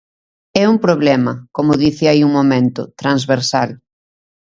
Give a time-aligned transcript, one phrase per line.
[0.61, 3.69] É un problema –como dicía hai un momento– transversal.